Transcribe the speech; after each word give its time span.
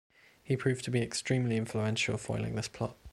He 0.41 0.57
proved 0.57 0.83
to 0.85 0.89
be 0.89 1.03
extremely 1.03 1.57
influential 1.57 2.17
foiling 2.17 2.55
this 2.55 2.67
plot. 2.67 2.97